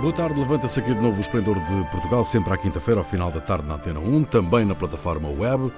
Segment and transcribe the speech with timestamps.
[0.00, 3.30] Boa tarde, levanta-se aqui de novo o Esplendor de Portugal, sempre à quinta-feira, ao final
[3.30, 5.70] da tarde na Antena 1, também na plataforma web.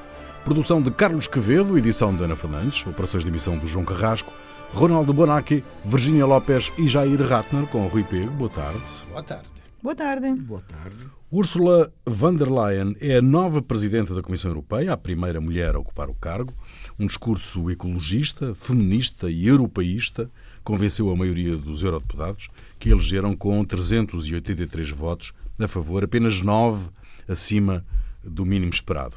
[0.44, 4.32] Produção de Carlos Quevedo, edição de Ana Fernandes, operações de emissão de João Carrasco,
[4.72, 8.30] Ronaldo Bonacci, Virginia Lopes e Jair Ratner, com Rui Pego.
[8.30, 8.80] Boa tarde.
[9.10, 9.48] Boa tarde.
[9.82, 10.32] Boa tarde.
[10.32, 11.10] Boa tarde.
[11.30, 15.78] Ursula von der Leyen é a nova Presidente da Comissão Europeia, a primeira mulher a
[15.80, 16.52] ocupar o cargo.
[16.98, 20.30] Um discurso ecologista, feminista e europeísta
[20.62, 22.48] convenceu a maioria dos eurodeputados,
[22.78, 26.90] que elegeram com 383 votos a favor, apenas 9
[27.28, 27.84] acima
[28.22, 29.16] do mínimo esperado.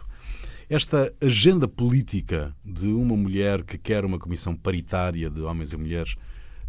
[0.70, 6.16] Esta agenda política de uma mulher que quer uma comissão paritária de homens e mulheres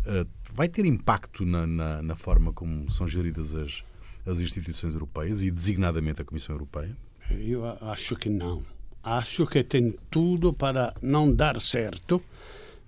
[0.04, 3.82] eh, vai ter impacto na, na, na forma como são geridas as,
[4.26, 6.96] as instituições europeias e designadamente a Comissão Europeia?
[7.30, 8.62] Eu acho que não.
[9.02, 12.22] Acho que tem tudo para não dar certo.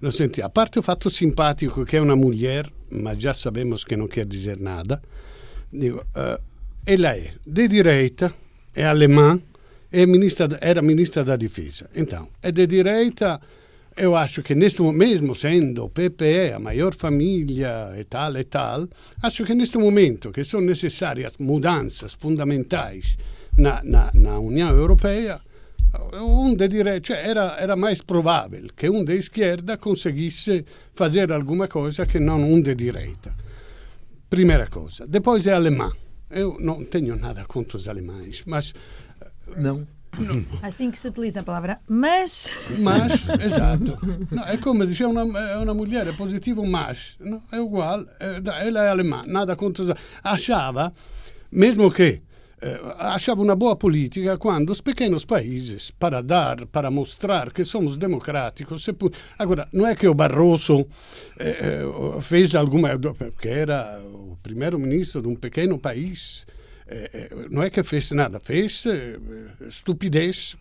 [0.00, 3.96] No sentido, a parte o fatto simpatico che è una mulher, ma già sabemos che
[3.96, 5.00] non quer dizer nada,
[5.68, 6.38] digo, uh,
[6.84, 8.32] ela é de direita,
[8.72, 9.42] é alemã,
[9.90, 11.90] é ministra, era ministra da Difesa.
[11.94, 13.40] Então, é de direita,
[13.96, 18.88] eu acho que neste mesmo sendo PPE a maior família e tal e tal,
[19.20, 23.16] acho que neste momento que são necessárias mudanças fundamentais
[23.56, 25.40] na, na, na União Europeia,
[26.12, 31.68] um de direita, cioè era, era mais provável que um de esquerda conseguisse fazer alguma
[31.68, 33.34] coisa que não um de direita.
[34.28, 35.06] Primeira coisa.
[35.06, 35.90] Depois é alemã.
[36.30, 38.74] Eu não tenho nada contra os alemães, mas
[39.56, 39.86] não.
[40.62, 42.48] Assim que se utiliza a palavra mas.
[42.78, 43.98] Mas, exato.
[44.30, 47.16] Não, é como dizer uma, é uma mulher, é positivo mas.
[47.18, 48.04] Não, é igual.
[48.20, 50.92] É, ela é alemã, nada contra os Achava,
[51.50, 52.20] mesmo que
[52.60, 57.96] eh, achava uma boa política quando os pequenos países, para dar, para mostrar que somos
[57.96, 58.92] democráticos, se
[59.38, 60.84] agora não é que o Barroso
[61.38, 61.84] eh,
[62.20, 66.44] fez alguma, porque era o primeiro-ministro de um pequeno país,
[66.88, 68.82] eh, não é que fez nada, fez
[69.70, 70.56] stupidez,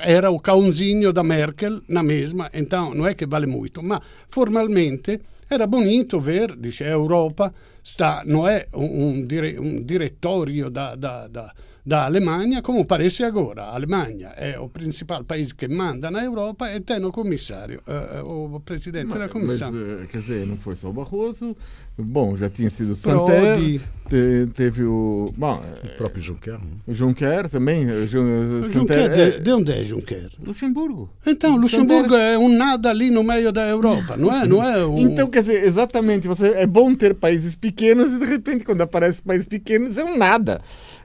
[0.00, 4.00] era o cãozinho da Merkel na mesma, então não é que vale muito, mas
[4.30, 5.20] formalmente
[5.54, 7.52] era bonito ver, dice, a Europa
[7.82, 11.52] sta, non è un, un, dire, un direttorio da, da, da,
[11.82, 13.68] da Alemanha, como parece agora.
[13.68, 18.54] A Alemanha é o principal país que manda na Europa e tem o comissário, uh,
[18.54, 19.72] o presidente mas, da comissão.
[19.72, 21.56] Mas, quer dizer, não foi só o Barroso,
[21.98, 25.32] bom, já tinha sido o Santer, te, teve o...
[25.36, 26.58] Bom, o próprio Juncker.
[26.86, 27.86] O Juncker também.
[27.90, 30.30] O Juncker, Juncker de, de, onde é Juncker?
[30.44, 31.10] Luxemburgo.
[31.26, 32.34] Então, Luxemburgo Santer...
[32.34, 34.46] é um nada ali no meio da Europa, não é?
[34.46, 34.98] Não é um...
[34.98, 39.22] Então, quer dizer, exatamente, você, é bom ter países pequenos e de repente quando aparece
[39.22, 40.60] países pequenos é um nada.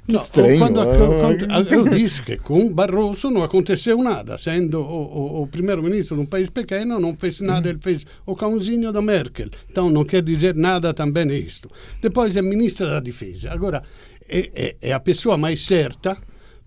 [0.07, 0.59] Que no, estranho.
[0.59, 6.15] Quando, quando, eu disse que com Barroso não aconteceu nada, sendo o, o, o primeiro-ministro
[6.15, 9.49] de um país pequeno, não fez nada, ele fez o cãozinho da Merkel.
[9.69, 11.69] Então não quer dizer nada também isto.
[12.01, 13.51] Depois é ministra da Difesa.
[13.51, 13.83] Agora,
[14.27, 16.17] é, é, é a pessoa mais certa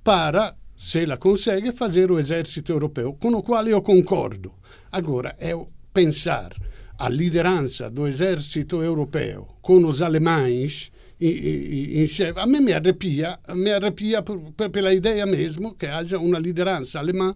[0.03, 4.53] para, se ela consegue, fazer o exército europeu, com o qual eu concordo.
[4.91, 5.53] Agora, é
[5.93, 6.53] pensar
[6.98, 14.22] a liderança do exército europeu com os alemães in, in, a me arrepia, mi arrepia
[14.22, 17.34] pela ideia mesmo que haja uma liderança alemã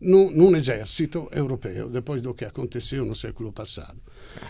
[0.00, 4.00] num, num exército europeu, depois do que aconteceu no século passado.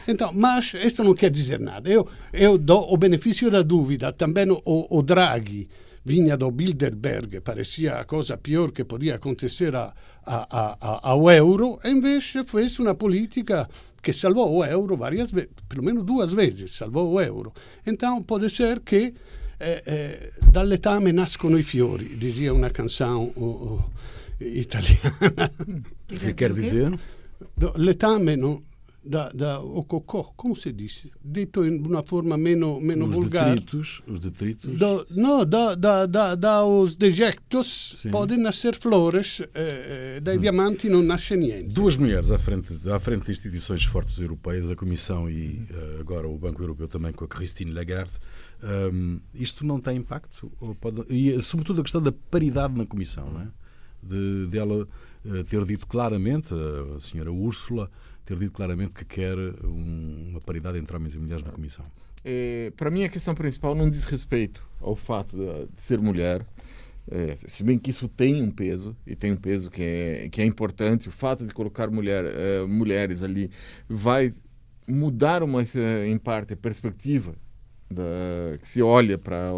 [0.07, 1.89] Então, mas isso não quer dizer nada.
[1.89, 4.13] Eu, eu dou o benefício da dúvida.
[4.13, 5.69] Também o, o Draghi
[6.05, 9.93] vinha do Bilderberg, parecia a coisa pior que podia acontecer a,
[10.25, 13.69] a, a, ao euro, e invece fez uma política
[14.01, 17.53] che salvò o euro várias vezes, pelo menos duas vezes salvò o euro.
[17.87, 19.13] Então pode ser que
[19.61, 23.91] eh, eh, dall'etame nascono i fiori, dizia una canzone oh, oh,
[24.39, 25.51] italiana.
[26.07, 26.99] Que quer dizer?
[27.75, 28.63] Letame não,
[29.09, 31.09] da, da o cocô, como se diz?
[31.25, 33.47] Dito em uma forma menos, menos os vulgar.
[33.47, 34.79] Detritos, os detritos.
[34.79, 38.11] Do, não, da, da, da, da os dejectos Sim.
[38.11, 40.41] podem nascer flores, eh, eh dai hum.
[40.41, 41.69] diamanti não nasce niente.
[41.69, 46.29] Duas mulheres à frente, à frente de instituições fortes europeias, a Comissão e uh, agora
[46.29, 48.13] o Banco Europeu também com a Christine Lagarde.
[48.63, 50.53] Um, isto não tem impacto?
[50.81, 53.49] Pode, e sobretudo a questão da paridade na Comissão, não é?
[54.03, 54.87] De, dela
[55.25, 57.91] uh, ter dito claramente, a senhora Úrsula,
[58.29, 61.85] ter dito claramente que quer um, uma paridade entre homens e mulheres na Comissão?
[62.23, 66.45] É, para mim, a questão principal não diz respeito ao fato de, de ser mulher,
[67.11, 70.43] é, se bem que isso tem um peso, e tem um peso que é, que
[70.43, 73.51] é importante, o fato de colocar mulher, é, mulheres ali
[73.89, 74.35] vai
[74.87, 75.63] mudar, uma,
[76.07, 77.35] em parte, a perspectiva
[77.91, 79.51] da, que se olha para.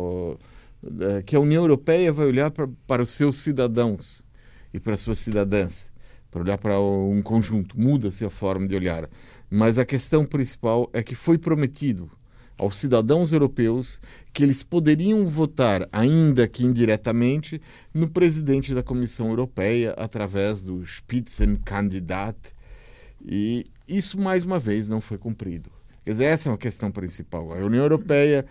[1.27, 2.53] que a União Europeia vai olhar
[2.87, 4.25] para os seus cidadãos
[4.73, 5.90] e para as suas cidadãs
[6.31, 9.09] para olhar para um conjunto, muda-se a forma de olhar.
[9.51, 12.11] Mas a questão principal é que foi prometido
[12.57, 14.01] aos cidadãos europeus
[14.33, 17.61] que eles poderiam votar, ainda que indiretamente,
[17.93, 22.37] no presidente da Comissão Europeia através do Spitzenkandidat.
[23.25, 25.71] E isso, mais uma vez, não foi cumprido.
[26.05, 27.53] Quer dizer, essa é uma questão principal.
[27.53, 28.45] A União Europeia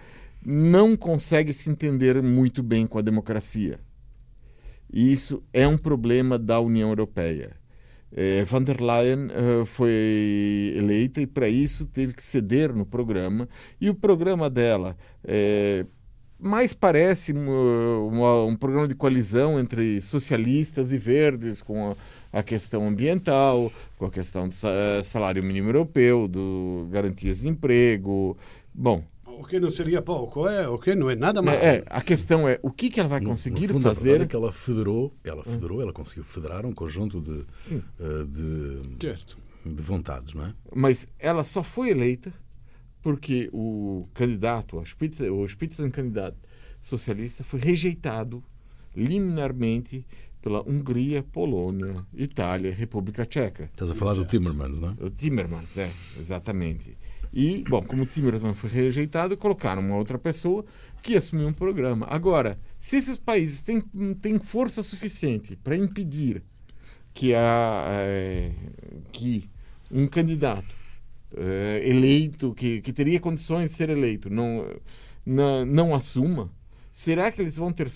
[0.43, 3.79] não consegue se entender muito bem com a democracia.
[4.91, 7.55] E isso é um problema da União Europeia.
[8.11, 13.47] É, der Leyen uh, foi eleita e para isso teve que ceder no programa
[13.79, 15.85] e o programa dela é,
[16.39, 21.91] mais parece uma, um programa de coalizão entre socialistas e verdes com
[22.31, 24.55] a, a, questão ambiental, com a questão do
[25.03, 28.37] salário mínimo europeu, do garantias de emprego.
[28.73, 29.03] Bom,
[29.39, 31.57] o que não seria pouco, é, o que não é nada mais.
[31.63, 34.19] É, a questão é o que, que ela vai conseguir no, no fundo, fazer.
[34.19, 38.81] A é que ela federou, ela federou, ela conseguiu federar um conjunto de, uh, de,
[39.65, 40.53] de, vontades, não é?
[40.75, 42.33] Mas ela só foi eleita
[43.01, 46.35] porque o candidato, o Spitzen, o Spitzenkandidat
[46.81, 48.43] socialista, foi rejeitado
[48.93, 50.05] liminarmente
[50.41, 53.65] pela Hungria, Polônia, Itália, República Tcheca.
[53.65, 54.27] Estás a falar Exato.
[54.27, 55.05] do Timmermans, não é?
[55.05, 56.97] O Timmermans, é, exatamente.
[57.31, 60.65] E, bom, como o Timmermans foi rejeitado, colocaram uma outra pessoa
[61.01, 62.07] que assumiu um programa.
[62.09, 63.81] Agora, se esses países têm,
[64.21, 66.43] têm força suficiente para impedir
[67.13, 68.51] que, a, é,
[69.11, 69.49] que
[69.91, 70.79] um candidato
[71.35, 74.65] é, eleito, que, que teria condições de ser eleito, não,
[75.25, 76.51] não, assuma,
[76.91, 77.89] será que eles vão ter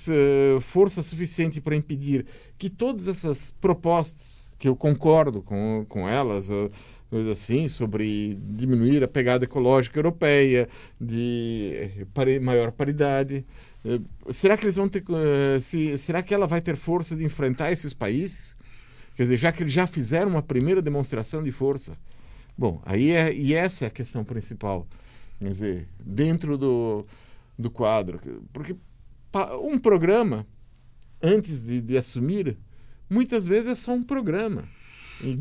[0.62, 2.25] força suficiente para impedir
[2.57, 6.50] que todas essas propostas, que eu concordo com, com elas,
[7.13, 10.68] coisa assim, sobre diminuir a pegada ecológica europeia,
[11.00, 12.07] de
[12.42, 13.45] maior paridade.
[13.86, 14.00] Eh,
[14.31, 15.04] será que eles vão ter.
[15.07, 18.57] Eh, se, será que ela vai ter força de enfrentar esses países?
[19.15, 21.95] Quer dizer, já que eles já fizeram uma primeira demonstração de força.
[22.57, 24.88] Bom, aí é, e essa é a questão principal.
[25.39, 27.06] Quer dizer, dentro do,
[27.60, 28.19] do quadro.
[28.51, 28.75] Porque
[29.62, 30.48] um programa,
[31.21, 32.57] antes de, de assumir,
[33.07, 34.68] muitas vezes é só um programa.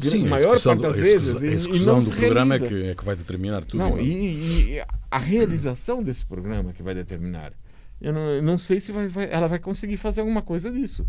[0.02, 1.42] Sim, maior parte das vezes.
[1.42, 3.78] A execução do programa é que, é que vai determinar tudo.
[3.78, 7.52] Não, e, e, a realização desse programa é que vai determinar.
[8.00, 11.06] Eu não, eu não sei se vai, vai, ela vai conseguir fazer alguma coisa disso.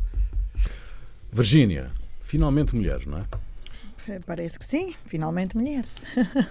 [1.32, 1.92] Virgínia,
[2.22, 3.26] finalmente mulheres, não é?
[4.26, 6.04] Parece que sim, finalmente mulheres.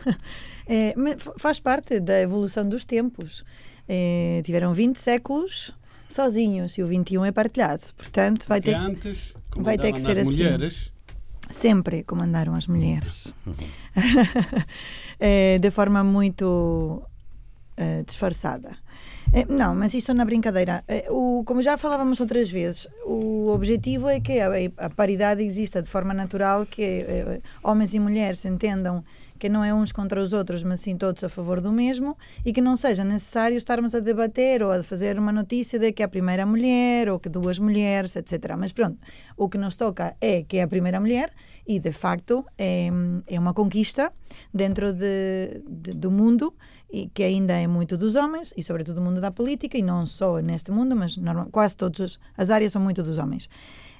[0.67, 0.95] é,
[1.39, 3.45] faz parte da evolução dos tempos.
[3.89, 5.73] É, tiveram 20 séculos
[6.09, 7.85] sozinhos e o 21 é partilhado.
[7.97, 10.73] Portanto, vai ter, antes, vai ter que ser assim.
[11.53, 13.33] Sempre comandaram as mulheres.
[15.21, 17.03] é, de forma muito
[17.79, 18.77] uh, disfarçada.
[19.33, 20.85] É, não, mas isso na brincadeira.
[20.87, 25.81] É, o, como já falávamos outras vezes, o objetivo é que a, a paridade exista
[25.81, 29.03] de forma natural, que é, homens e mulheres entendam
[29.43, 32.17] que não é uns contra os outros, mas sim todos a favor do mesmo,
[32.47, 36.01] e que não seja necessário estarmos a debater ou a fazer uma notícia de que
[36.01, 38.55] é a primeira mulher ou que duas mulheres, etc.
[38.57, 38.97] Mas pronto,
[39.37, 41.33] o que nos toca é que é a primeira mulher
[41.67, 42.89] e, de facto, é,
[43.27, 44.13] é uma conquista
[44.55, 46.55] dentro de, de, do mundo
[46.89, 50.07] e que ainda é muito dos homens e, sobretudo, do mundo da política, e não
[50.07, 53.49] só neste mundo, mas normal, quase todas as áreas são muito dos homens.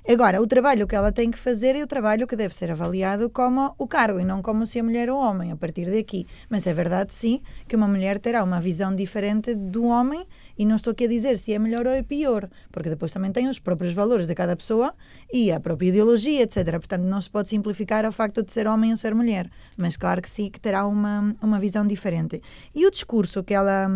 [0.09, 3.31] Agora, o trabalho que ela tem que fazer é o trabalho que deve ser avaliado
[3.31, 6.27] como o cargo e não como se a mulher ou homem, a partir daqui.
[6.51, 10.27] Mas é verdade, sim, que uma mulher terá uma visão diferente do homem
[10.59, 13.33] e não estou aqui a dizer se é melhor ou é pior, porque depois também
[13.33, 14.95] tem os próprios valores de cada pessoa
[15.33, 16.71] e a própria ideologia, etc.
[16.73, 20.21] Portanto, não se pode simplificar o facto de ser homem ou ser mulher, mas claro
[20.23, 22.41] que sim, que terá uma, uma visão diferente.
[22.75, 23.89] E o discurso que ela,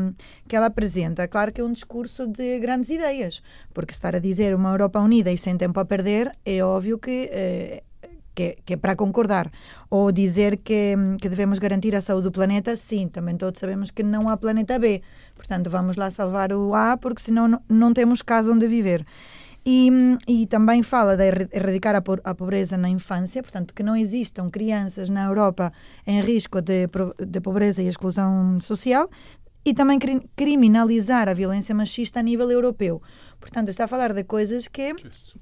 [0.48, 4.54] que ela apresenta, claro que é um discurso de grandes ideias, porque estar a dizer
[4.54, 7.82] uma Europa unida e sem tempo a perder, é óbvio que eh,
[8.36, 9.50] que, que, é para concordar.
[9.90, 14.02] Ou dizer que, que, devemos garantir a saúde do planeta, sim, também todos sabemos que
[14.02, 15.02] não há planeta B.
[15.34, 19.04] Portanto, vamos lá salvar o A, porque senão não, não temos casa onde viver.
[19.68, 19.90] E,
[20.28, 25.24] e, também fala de erradicar a, pobreza na infância, portanto, que não existam crianças na
[25.24, 25.72] Europa
[26.06, 26.88] em risco de,
[27.26, 29.10] de pobreza e exclusão social,
[29.64, 29.98] e também
[30.36, 33.02] criminalizar a violência machista a nível europeu.
[33.46, 34.92] Portanto, está a falar de coisas que,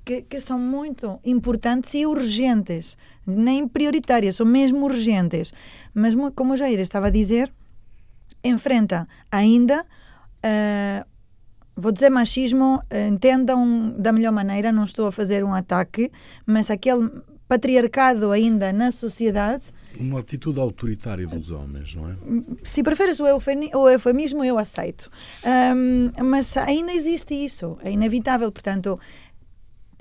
[0.05, 5.55] que, que, são muito importantes e urgentes, nem prioritárias, são mesmo urgentes.
[5.95, 7.51] Mas, como o Jair estava a dizer,
[8.45, 9.87] enfrenta ainda,
[10.45, 11.07] uh,
[11.75, 16.13] vou dizer machismo, entendam da melhor maneira, não estou a fazer um ataque,
[16.45, 17.11] mas aquele
[17.49, 19.65] patriarcado ainda na sociedade
[20.01, 22.15] uma atitude autoritária dos homens, não é?
[22.63, 25.11] Se preferes o, eufemismo, eu aceito.
[25.45, 28.51] Um, mas ainda existe isso, é inevitável.
[28.51, 28.99] Portanto,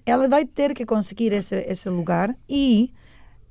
[0.05, 2.91] ela vai ter que conseguir esse, esse lugar e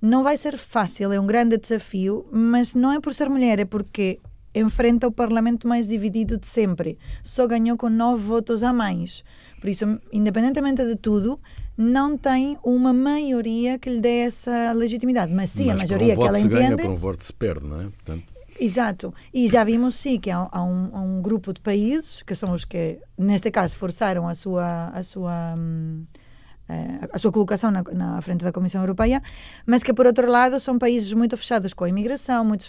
[0.01, 3.65] não vai ser fácil, é um grande desafio, mas não é por ser mulher, é
[3.65, 4.21] porque
[4.55, 6.99] enfrenta o parlamento mais dividido de sempre.
[7.23, 9.25] Só ganhou com nove votos a mais.
[9.61, 11.41] Por isso, independentemente de tudo,
[11.77, 15.33] não tem uma maioria que lhe dê essa legitimidade.
[15.33, 16.83] Mas sim, Mas a maioria um que ela se ganha, entende.
[16.83, 17.85] por um voto se perde, não é?
[17.85, 18.25] Portanto,
[18.61, 19.13] Exato.
[19.33, 22.53] E já vimos, sim, que há, há um, há um grupo de países, que são
[22.53, 26.05] os que, neste caso, forçaram a sua, a sua, hum,
[27.13, 29.23] a sua colocação na, na frente da Comissão Europeia,
[29.67, 32.69] mas que, por outro lado, são países muito fechados com a imigração, muito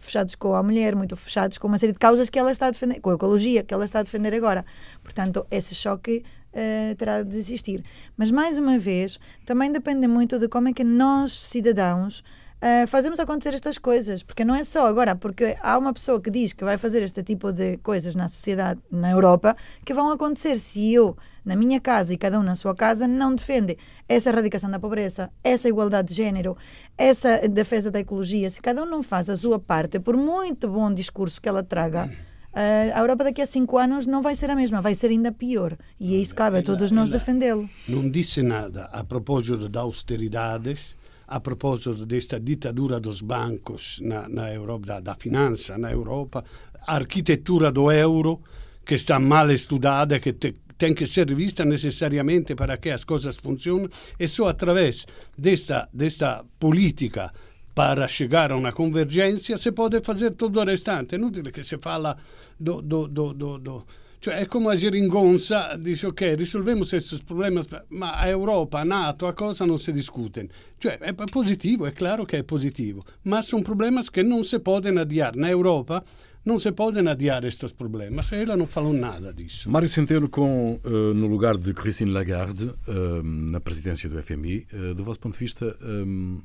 [0.00, 2.70] fechados com a mulher, muito fechados com uma série de causas que ela está a
[2.70, 4.64] defender, com a ecologia que ela está a defender agora.
[5.02, 7.84] Portanto, esse choque eh, terá de existir.
[8.16, 12.24] Mas, mais uma vez, também depende muito de como é que nós, cidadãos,
[12.60, 16.30] Uh, fazemos acontecer estas coisas, porque não é só agora, porque há uma pessoa que
[16.30, 20.58] diz que vai fazer este tipo de coisas na sociedade, na Europa, que vão acontecer
[20.58, 24.70] se eu, na minha casa e cada um na sua casa, não defende essa erradicação
[24.70, 26.54] da pobreza, essa igualdade de género,
[26.98, 30.92] essa defesa da ecologia, se cada um não faz a sua parte, por muito bom
[30.92, 32.10] discurso que ela traga,
[32.52, 35.32] uh, a Europa daqui a cinco anos não vai ser a mesma, vai ser ainda
[35.32, 35.78] pior.
[35.98, 37.70] E é isso cabe a todos nós defendê-lo.
[37.88, 40.99] Não disse nada a propósito de austeridades,
[41.30, 46.44] a propósito desta ditadura dos bancos na, na Europa, da, da finança na Europa,
[46.86, 48.42] a arquitetura do euro,
[48.84, 53.36] que está mal estudada, que te, tem que ser vista necessariamente para que as coisas
[53.36, 55.06] funcionem, e só através
[55.38, 57.32] desta, desta política
[57.74, 61.14] para chegar a uma convergência se pode fazer tudo o restante.
[61.14, 62.16] É inutile che si fala
[62.58, 63.86] do, do, do, do
[64.20, 69.26] cioè è come a geringonza, dice ok, risolviamo questi problemi, ma a Europa, a NATO,
[69.26, 70.46] a cosa non si discute.
[70.76, 75.00] Cioè è positivo, è chiaro che è positivo, ma sono problemi che non si possono
[75.00, 75.38] adiare.
[75.38, 76.04] Na Europa
[76.42, 79.70] non si possono adiare questi problemi, se ela non falou nada disso.
[79.70, 82.74] Mário Centeno, com, uh, no lugar de Christine Lagarde,
[83.22, 86.42] na presidência do FMI, do vosso ponto de vista, um,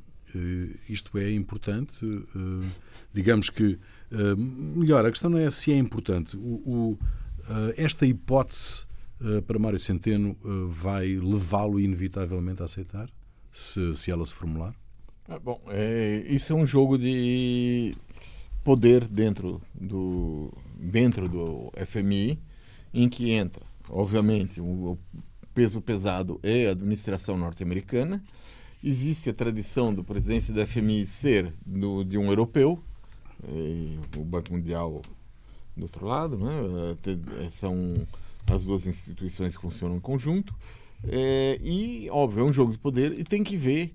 [0.88, 2.06] isto é importante?
[3.12, 3.78] digamos que,
[4.74, 6.36] melhor, a questão não é se é importante.
[6.36, 6.98] O, o
[7.76, 8.86] esta hipótese
[9.46, 10.36] para Mário Centeno
[10.68, 13.08] vai levá-lo inevitavelmente a aceitar,
[13.52, 14.74] se, se ela se formular?
[15.28, 17.96] Ah, bom, é, isso é um jogo de
[18.62, 22.38] poder dentro do, dentro do FMI,
[22.92, 24.98] em que entra, obviamente, o
[25.52, 28.22] peso pesado é a administração norte-americana.
[28.84, 32.80] Existe a tradição do presidente da FMI ser do, de um europeu,
[34.16, 35.02] o Banco Mundial
[35.76, 36.96] do outro lado, né?
[37.50, 38.06] são
[38.50, 40.54] as duas instituições que funcionam em conjunto.
[41.08, 43.92] É, e, óbvio, é um jogo de poder e tem que ver,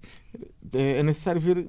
[0.73, 1.67] é, é, necessário ver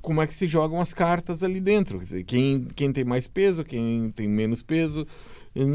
[0.00, 1.98] como é que se jogam as cartas ali dentro.
[1.98, 5.06] Quer dizer, quem, quem tem mais peso, quem tem menos peso.
[5.54, 5.66] Eu,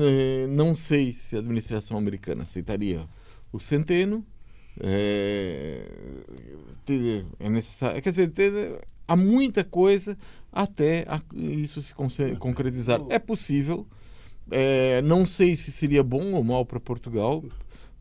[0.50, 3.08] não sei se a administração americana aceitaria
[3.52, 4.26] o centeno.
[4.80, 5.86] É,
[7.40, 10.18] é necessário, quer dizer, há muita coisa
[10.52, 11.94] até isso se
[12.40, 13.00] concretizar.
[13.10, 13.88] É possível.
[14.52, 17.44] É, não sei se seria bom ou mal para Portugal.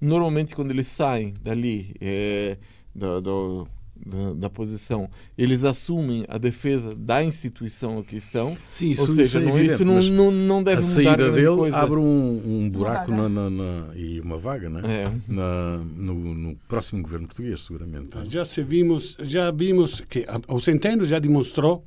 [0.00, 2.58] Normalmente, quando eles saem dali é,
[2.94, 3.68] do, do,
[4.04, 8.56] da, da, posição, eles assumem a defesa da instituição que estão.
[8.70, 10.94] Sim, isso, ou seja, isso, é não, evidente, isso não, não, não deve a mudar
[10.94, 11.76] saída dele coisa.
[11.76, 14.82] abre um, um buraco na, na, na, e uma vaga né?
[14.84, 15.32] É.
[15.32, 18.08] Na, no, no, próximo governo português, seguramente.
[18.24, 21.84] Já, se vimos, já vimos que o Centeno já demonstrou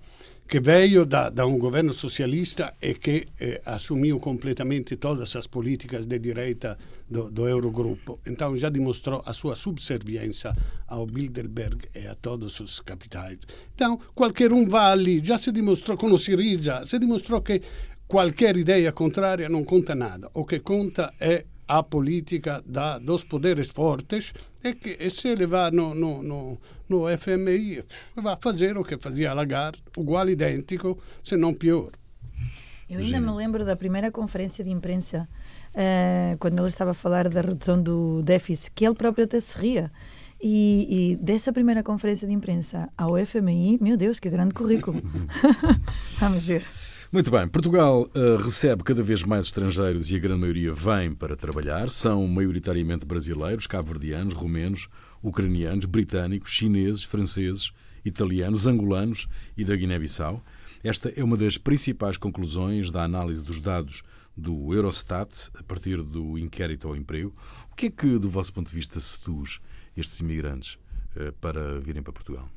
[0.48, 6.06] que veio da, da, um governo socialista e que eh, assumiu completamente todas as políticas
[6.06, 6.78] de direita
[7.10, 8.20] do, do, Eurogrupo.
[8.26, 10.56] Então já demonstrou a sua subserviência
[10.88, 13.40] ao Bilderberg e a todos os capitais.
[13.74, 17.62] Então qualquer um vai ali, já se demonstrou com o Siriza, se demonstrou que
[18.08, 20.30] qualquer ideia contrária não conta nada.
[20.34, 24.34] O que conta é a política da, dos poderes fortes
[24.64, 27.84] e que e se ele vai no, no, no, no FMI
[28.16, 31.92] vai fazer o que fazia Lagarde, igual, idêntico, se não pior.
[32.88, 35.28] Eu ainda me lembro da primeira conferência de imprensa,
[35.75, 39.58] uh, quando ele estava a falar da redução do déficit, que ele próprio até se
[39.58, 39.91] ria.
[40.41, 45.01] E, e, dessa primeira conferência de imprensa ao FMI, meu Deus, que grande currículo.
[46.20, 46.65] Vamos ver.
[47.12, 51.36] Muito bem, Portugal uh, recebe cada vez mais estrangeiros e a grande maioria vem para
[51.36, 51.89] trabalhar.
[51.89, 54.89] São maioritariamente brasileiros, cabo-verdianos, romenos,
[55.24, 57.72] ucranianos, britânicos, chineses, franceses,
[58.03, 60.44] italianos, angolanos e da Guiné-Bissau.
[60.84, 64.03] Esta é uma das principais conclusões da análise dos dados
[64.36, 67.34] do Eurostat a partir do inquérito ao emprego.
[67.72, 69.60] O que é que, do vosso ponto de vista, seduz
[69.96, 70.77] estes imigrantes
[71.15, 72.50] uh, para virem para Portugal?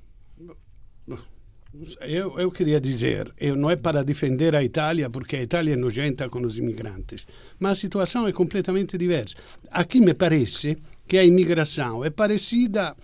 [2.01, 5.77] Eu, eu, queria dizer, eu não é para defender a Itália, porque a Itália é
[5.77, 7.27] nojenta com os imigrantes,
[7.59, 9.37] mas a situação é completamente diversa.
[9.71, 12.97] Aqui me parece que a imigração é parecida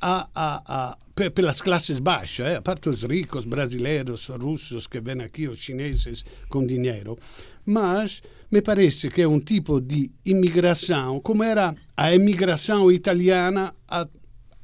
[0.00, 2.56] a, a, a, pelas classes baixas, eh?
[2.56, 7.18] a parte os ricos brasileiros, russos que vêm aqui, os chineses com dinheiro.
[7.66, 13.74] Mas me parece que é um tipo de imigração, como era a imigração italiana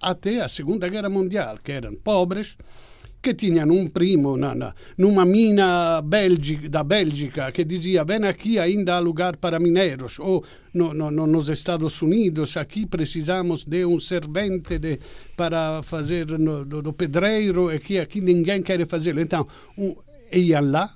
[0.00, 2.56] até a Segunda Guerra Mundial, que eram pobres,
[3.22, 8.58] che tinham um primo na, na, numa mina Bélgica, da Bélgica que dizia vem aqui
[8.58, 10.18] ainda há lugar para mineiros.
[10.18, 10.42] Ou
[10.72, 14.98] no, no, nos Estados Unidos aqui precisamos de um servente de,
[15.36, 19.94] para fazer no, do, do, pedreiro e que aqui ninguém quer fazer então um,
[20.32, 20.90] iam lá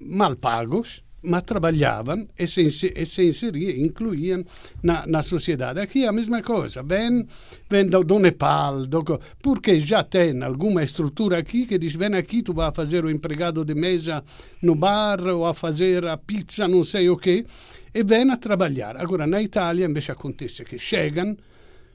[0.00, 4.44] mal pagos ma trabalhavam e se, e se inseriam, incluíam
[4.82, 5.80] na, na sociedade.
[5.80, 7.26] Aqui é a mesma coisa, vem,
[7.70, 9.04] vem do, do Nepal, do,
[9.40, 13.64] porque já tem alguma estrutura aqui que diz, vem aqui, tu vai fazer o empregado
[13.64, 14.22] de mesa
[14.60, 17.46] no bar ou a fazer a pizza, não sei o quê,
[17.94, 18.96] e vem a trabalhar.
[18.96, 21.36] Agora, na Itália, invece acontece que chegam,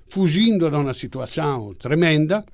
[0.08, 2.46] fugindo da uma situação tremenda,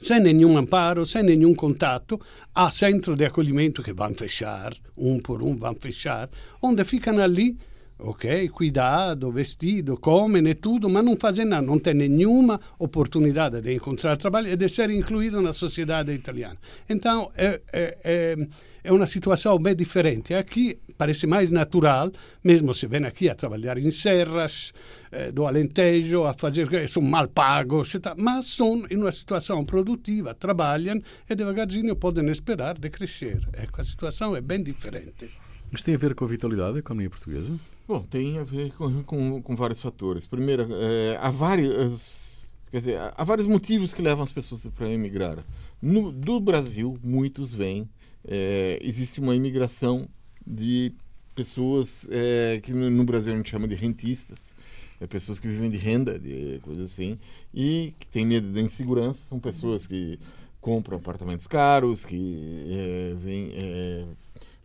[0.00, 2.20] sem nenhum amparo, sem nenhum contato,
[2.54, 6.30] há centros de acolhimento que vão fechar, um por um vão fechar,
[6.62, 7.58] onde ficam ali,
[7.98, 13.74] ok, cuidado, vestido, comem e tudo, mas não fazem nada, não têm nenhuma oportunidade de
[13.74, 16.56] encontrar trabalho e de ser incluído na sociedade italiana.
[16.88, 18.36] Então, é, é, é
[18.82, 20.34] é uma situação bem diferente.
[20.34, 22.12] Aqui parece mais natural,
[22.44, 24.70] mesmo se vem aqui a trabalhar em serras
[25.10, 31.00] eh, do Alentejo, a fazer, são mal pagos, mas são em uma situação produtiva, trabalham
[31.26, 33.40] e devagarzinho podem esperar de crescer.
[33.54, 35.30] É, a situação é bem diferente.
[35.72, 37.58] Isto tem a ver com a vitalidade da economia portuguesa?
[37.88, 40.26] Bom, tem a ver com, com, com vários fatores.
[40.26, 42.28] Primeiro, é, há vários
[42.70, 45.38] Quer dizer, há vários motivos que levam as pessoas para emigrar.
[45.80, 47.88] No, do Brasil, muitos vêm
[48.24, 50.08] é, existe uma imigração
[50.50, 50.92] de
[51.34, 54.54] pessoas é, que no, Brasil a gente chama de rentistas,
[55.00, 57.18] é, pessoas que vivem de renda, de coisas assim,
[57.54, 60.18] e que têm medo da insegurança, são pessoas que
[60.60, 64.04] compram apartamentos caros, que é, vêm, é,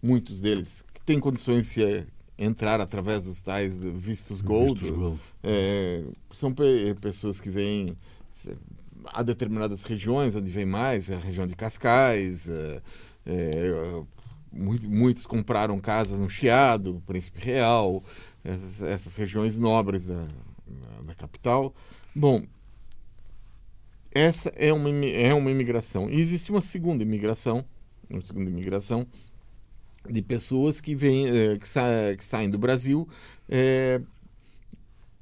[0.02, 2.06] muitos deles que têm condições de é,
[2.38, 5.20] entrar através dos tais vistos gold, vistos gold.
[5.44, 7.96] É, são pe pessoas que vêm
[9.06, 12.50] a determinadas regiões onde vem mais, a região de Cascais,
[14.56, 18.04] é, muitos compraram casas no Chiado, Príncipe Real,
[18.44, 20.22] essas, essas regiões nobres da,
[20.66, 21.74] da, da, capital.
[22.16, 22.44] Bom,
[24.14, 26.10] essa é uma, é uma imigração.
[26.10, 27.66] E existe uma segunda imigração,
[28.10, 29.06] uma segunda imigração
[30.10, 31.86] de pessoas que, vêm, é, que, sa,
[32.18, 33.10] que saem do Brasil
[33.50, 34.02] é,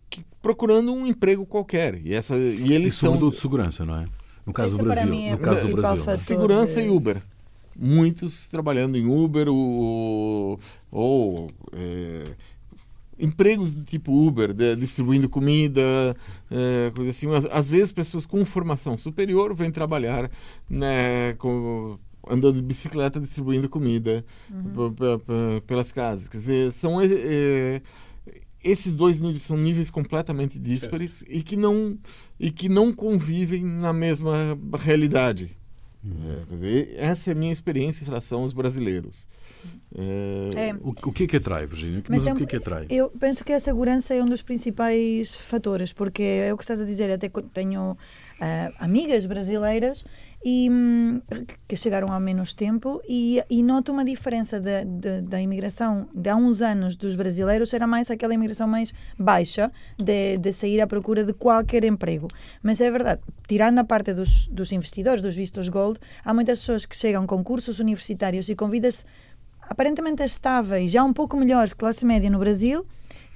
[0.10, 2.00] que, procurando um emprego qualquer.
[2.06, 4.08] E, essa, e eles e sobretudo de segurança, não é?
[4.46, 5.14] No caso do Brasil.
[5.14, 6.18] É no caso do Brasil.
[6.18, 6.88] Segurança de...
[6.88, 7.22] e Uber
[7.76, 10.60] muitos trabalhando em Uber ou,
[10.92, 12.24] ou é,
[13.20, 16.16] empregos do tipo Uber, de, distribuindo comida,
[16.50, 17.34] é, coisa assim.
[17.34, 20.30] Às, às, vezes pessoas com formação superior vêm trabalhar
[20.70, 25.62] né, com, andando de bicicleta distribuindo comida uhum.
[25.66, 26.28] pelas casas.
[26.28, 27.82] Quer dizer, são é, é,
[28.64, 31.98] esses dois níveis são níveis completamente díspares e que não
[32.40, 35.58] e que não convivem na mesma realidade.
[36.06, 39.28] É, dizer, essa é a minha experiência em relação aos brasileiros.
[39.96, 40.70] É...
[40.70, 40.74] É.
[40.82, 42.04] O, o, que é que atrai, Virginia?
[42.10, 42.88] Mas, Mas o que é que atrai?
[42.90, 46.82] Eu penso que a segurança é um dos principais fatores, porque é o que estás
[46.82, 47.10] a dizer.
[47.10, 47.98] Até tenho uh,
[48.80, 50.04] amigas brasileiras
[50.44, 51.22] e, hum,
[51.68, 54.84] que chegaram há menos tempo e, e noto uma diferença da,
[55.22, 60.38] da imigração de há uns anos dos brasileiros era mais aquela imigração mais baixa de,
[60.38, 62.28] de sair à procura de qualquer emprego.
[62.62, 66.86] Mas é verdade, tirando a parte dos, dos investidores, dos vistos gold há muitas pessoas
[66.86, 69.06] que chegam com cursos universitários e com vidas
[69.62, 72.86] aparentemente estáveis, já um pouco melhores classe média no Brasil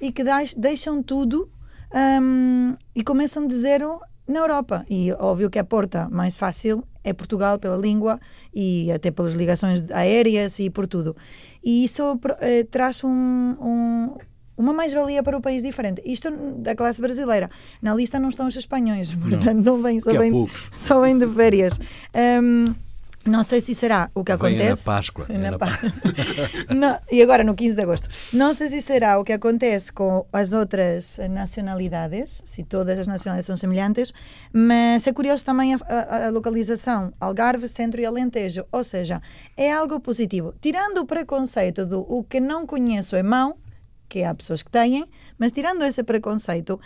[0.00, 0.22] e que
[0.56, 1.50] deixam tudo
[2.20, 4.84] um, e começam de zero na Europa.
[4.88, 8.20] E óbvio que a porta mais fácil é Portugal pela língua
[8.54, 11.16] e até pelas ligações aéreas e por tudo.
[11.64, 14.16] E isso eh, traz um, um,
[14.56, 16.02] uma mais-valia para o país diferente.
[16.04, 17.50] Isto da classe brasileira.
[17.80, 21.26] Na lista não estão os espanhóis, portanto não, não vem, só vem, só vem de
[21.26, 21.78] férias.
[22.18, 22.64] Um,
[23.24, 24.70] não sei se será o que acontece.
[24.70, 25.26] na Páscoa.
[25.28, 25.92] Na na Páscoa.
[26.74, 28.08] não, e agora no 15 de agosto.
[28.32, 33.46] Não sei se será o que acontece com as outras nacionalidades, se todas as nacionalidades
[33.46, 34.12] são semelhantes,
[34.52, 38.64] mas é curioso também a, a, a localização Algarve, Centro e Alentejo.
[38.72, 39.20] Ou seja,
[39.56, 40.54] é algo positivo.
[40.60, 43.58] Tirando o preconceito do o que não conheço é mau,
[44.08, 45.06] que há pessoas que têm,
[45.38, 46.80] mas tirando esse preconceito,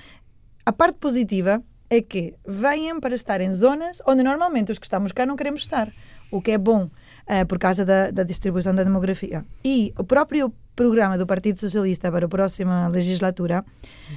[0.66, 5.12] a parte positiva é que vêm para estar em zonas onde normalmente os que estamos
[5.12, 5.92] cá não queremos estar
[6.32, 9.44] o que é bom uh, por causa da, da, distribuição da demografia.
[9.64, 13.62] E o próprio programa do Partido Socialista para a próxima legislatura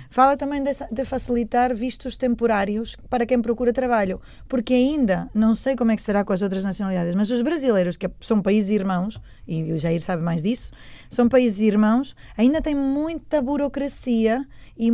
[0.09, 5.75] fala também de, de, facilitar vistos temporários para quem procura trabalho, porque ainda não sei
[5.75, 9.19] como é que será com as outras nacionalidades, mas os brasileiros, que são países irmãos,
[9.45, 10.71] e o Jair sabe mais disso,
[11.11, 14.91] são países irmãos, ainda têm muita burocracia e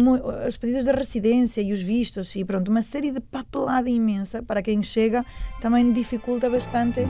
[0.47, 4.61] os pedidos de residência e os vistos e pronto, uma série de papelada imensa para
[4.61, 5.25] quem chega
[5.59, 7.07] também dificulta bastante uh,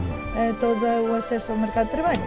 [0.59, 2.21] todo o acesso ao mercado de trabalho.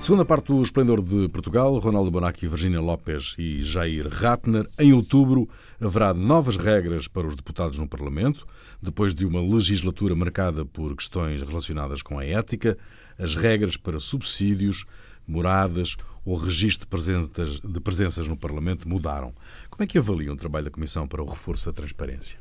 [0.00, 4.68] Segunda parte do Esplendor de Portugal, Ronaldo Bonacci, Virginia Lopes e Jair Ratner.
[4.78, 5.48] Em outubro
[5.80, 8.46] haverá novas regras para os deputados no Parlamento,
[8.80, 12.78] depois de uma legislatura marcada por questões relacionadas com a ética,
[13.18, 14.86] as regras para subsídios,
[15.26, 15.96] moradas
[16.28, 19.32] ou registro de presenças, de presenças no Parlamento mudaram.
[19.70, 22.38] Como é que avaliam o trabalho da Comissão para o reforço da transparência?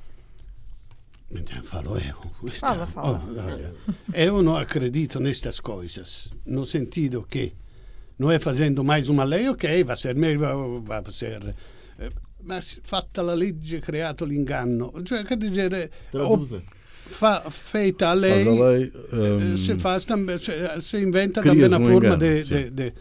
[1.63, 2.51] Falo eu.
[2.51, 3.23] Fala, fala.
[3.87, 7.53] Oh, eu não acredito nestas coisas, no sentido que
[8.19, 11.55] não é fazendo mais uma lei, ok, vai ser meglio, vai ser...
[11.99, 12.09] Eh,
[12.43, 14.91] mas fatta la legge, creato l'inganno.
[15.05, 15.91] Cioè, quer dizer,
[17.09, 21.65] fa, feita a lei, faz a lei um, se, faz também, se, se inventa também
[21.65, 22.93] a forma de, de, de,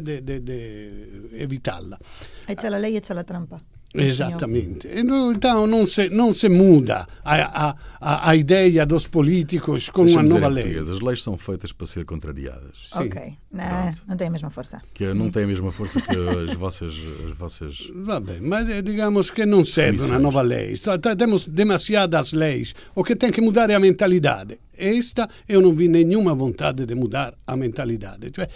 [0.00, 1.98] de, de, de evitá-la.
[2.46, 3.60] E c'è la lei e c'è la trampa.
[3.94, 4.88] Exatamente.
[4.88, 10.48] Então não se, não se muda a, a, a ideia dos políticos com uma nova
[10.48, 10.78] lei.
[10.78, 12.88] As leis são feitas para ser contrariadas.
[12.90, 13.00] Sim.
[13.00, 13.34] Ok.
[13.52, 14.80] Não, não tem a mesma força.
[14.94, 16.16] Que não tem a mesma força que
[16.50, 16.94] as vossas.
[17.26, 20.74] As vossas Va bem, mas eh, digamos que não serve uma nova lei.
[21.18, 22.74] Temos demasiadas leis.
[22.94, 24.58] O que tem que mudar é a mentalidade.
[24.74, 28.30] Esta eu não vi nenhuma vontade de mudar a mentalidade.
[28.32, 28.48] Cioè,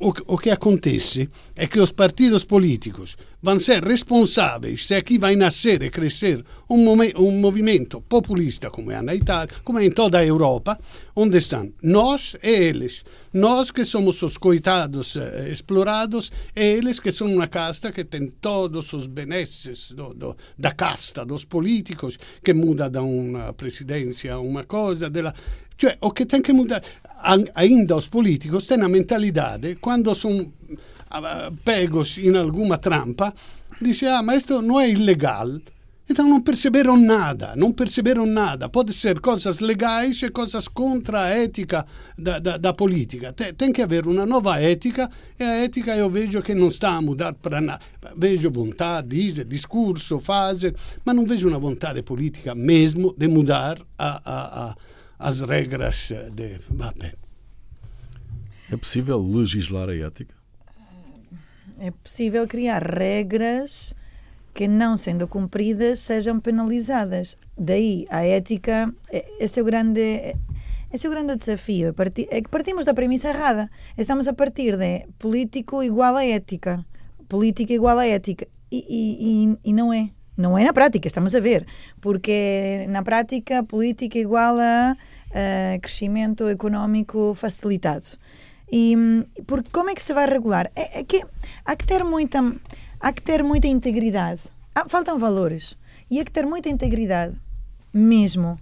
[0.00, 5.34] o, o que acontece é que os partidos políticos vão ser responsáveis se aqui vai
[5.34, 10.18] nascer e crescer um, um movimento populista como é na Itália, como é em toda
[10.18, 10.78] a Europa,
[11.16, 13.04] onde estão nós e eles.
[13.32, 18.30] Nós que somos os coitados eh, explorados e eles que são uma casta que tem
[18.30, 24.40] todos os benesses do, do, da casta dos políticos, que muda da uma presidência a
[24.40, 25.10] uma coisa.
[25.78, 26.82] Cioè, o que tem que mudar.
[27.54, 30.52] Ainda os políticos têm a mentalidade, quando são
[31.64, 33.32] pegos em alguma trampa,
[33.80, 35.48] dice, ah, mas isto não é ilegal.
[36.10, 38.66] Então não perceberam nada, não perceberam nada.
[38.66, 41.84] Pode ser coisas legais e coisas contra a ética
[42.16, 43.30] da, da, da política.
[43.34, 46.94] Tem, tem, que haver uma nova ética e a ética eu vejo que não está
[46.96, 47.82] a mudar para nada.
[48.16, 54.70] Vejo vontade, discurso, fase, mas não vejo uma vontade política mesmo de mudar a, a,
[54.70, 54.76] a,
[55.18, 56.58] as regras de...
[58.70, 60.34] É possível legislar a ética?
[61.80, 63.94] É possível criar regras
[64.52, 67.38] que, não sendo cumpridas, sejam penalizadas.
[67.56, 68.92] Daí a ética,
[69.38, 70.36] esse é o grande.
[70.92, 71.94] Esse é o grande desafio.
[72.30, 73.70] É que partimos da premissa errada.
[73.96, 76.84] Estamos a partir de político igual a ética.
[77.28, 78.48] Política igual a ética.
[78.70, 80.10] E, e, e não é.
[80.38, 81.66] Não é na prática, estamos a ver.
[82.00, 84.96] Porque na prática, política igual a,
[85.34, 88.06] a crescimento económico facilitado.
[88.70, 88.94] E
[89.46, 90.70] porque como é que se vai regular?
[90.76, 91.24] É, é que
[91.64, 92.38] há que ter muita
[93.00, 94.42] há que ter muita integridade.
[94.72, 95.76] Ah, faltam valores.
[96.08, 97.34] E há que ter muita integridade
[97.92, 98.58] mesmo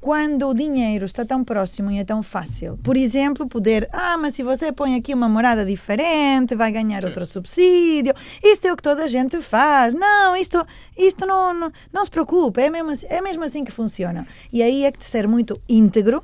[0.00, 2.78] quando o dinheiro está tão próximo e é tão fácil.
[2.82, 7.26] Por exemplo, poder, ah, mas se você põe aqui uma morada diferente, vai ganhar outro
[7.26, 8.14] subsídio.
[8.42, 9.94] Isto é o que toda a gente faz.
[9.94, 10.64] Não, isto,
[10.96, 14.26] isto não, não, não se preocupe, é mesmo, assim, é mesmo assim que funciona.
[14.52, 16.22] E aí é que ser muito íntegro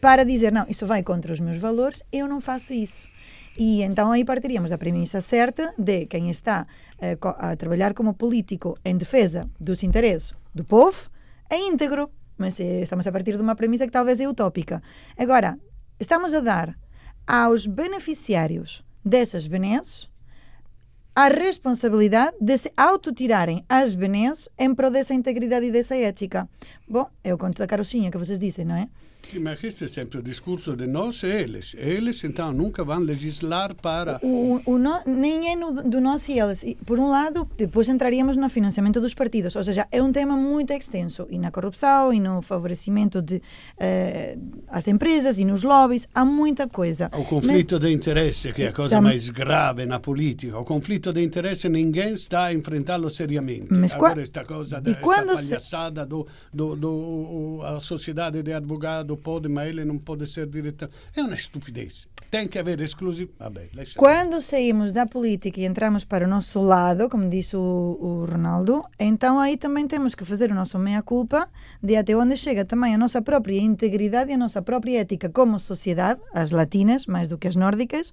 [0.00, 3.06] para dizer, não, isso vai contra os meus valores, eu não faço isso.
[3.56, 6.66] E então aí partiríamos da premissa certa de quem está
[6.98, 11.10] uh, a trabalhar como político em defesa dos interesses do povo
[11.48, 12.10] é íntegro.
[12.42, 14.82] Mas eh, estamos a partir de uma premissa que talvez é utópica.
[15.16, 15.56] Agora,
[16.00, 16.76] estamos a dar
[17.24, 20.10] aos beneficiários dessas benesses
[21.14, 26.48] a responsabilidade de se autotirarem as benesses em prol dessa integridade e dessa ética.
[26.88, 28.88] Bom, é o conto da carochinha que vocês dizem, não é?
[29.32, 31.74] Sim, mas este é sempre o discurso de nós e eles.
[31.78, 34.20] Eles, então, nunca vão legislar para...
[34.22, 36.62] O, o no, nem é no, do nós e eles.
[36.84, 39.56] Por um lado, depois entraríamos no financiamento dos partidos.
[39.56, 41.26] Ou seja, é um tema muito extenso.
[41.30, 46.06] E na corrupção, e no favorecimento de uh, as empresas, e nos lobbies.
[46.14, 47.08] Há muita coisa.
[47.14, 49.00] O conflito mas, de interesse, que é a coisa tam...
[49.00, 50.58] mais grave na política.
[50.58, 53.68] O conflito de interesse, ninguém está a enfrentá-lo seriamente.
[53.70, 56.08] Mas Agora, esta coisa, da, esta palhaçada se...
[56.08, 60.90] do, do, do, a sociedade de advogados pode, ma ele não pode ser diretor.
[61.16, 62.08] É uma estupidez.
[62.30, 63.30] Tem que haver exclusivo.
[63.38, 63.94] Lascia.
[63.96, 68.82] Quando saímos da política e entramos para o nosso lado, como disse o, o Ronaldo,
[68.98, 71.48] então aí também temos que fazer o nosso meia-culpa
[71.82, 75.60] de até onde chega também a nossa própria integridade e a nossa própria ética como
[75.60, 78.10] sociedade, as latinas, mais do que as nórdicas,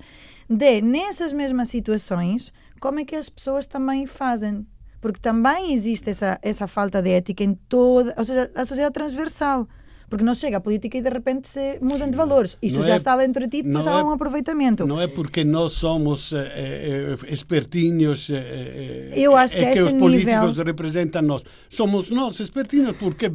[0.49, 4.67] de nessas mesmas situações, como é que as pessoas também fazem.
[5.01, 9.67] Porque também existe essa, essa falta de ética em toda, ou seja, a sociedade transversal.
[10.09, 12.57] Porque não chega a política e de repente se mudam de valores.
[12.61, 14.87] Isso Não já é- está dentro de ti, não há é- um aproveitamento.
[14.87, 19.81] Não é porque nós somos eh, eh, espertinhos eh, eh, Eu acho que é que
[19.81, 21.43] os políticos nível- representam nós.
[21.69, 23.29] Somos nós espertinhos porque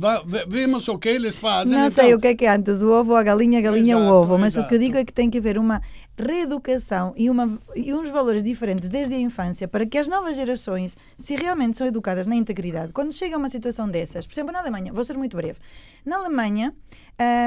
[0.48, 1.72] vemos o que eles fazem.
[1.72, 3.94] Não então- sei o que é que é antes, o ovo a galinha, a galinha
[3.96, 4.78] Exato, o ovo, mas o que eu exato.
[4.78, 5.80] digo é que tem que haver uma
[6.16, 10.96] reeducação e, uma, e uns valores diferentes desde a infância para que as novas gerações,
[11.18, 14.60] se realmente são educadas na integridade, quando chega a uma situação dessas, por exemplo, na
[14.60, 15.58] Alemanha, vou ser muito breve,
[16.04, 16.74] na Alemanha,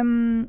[0.04, 0.48] hum,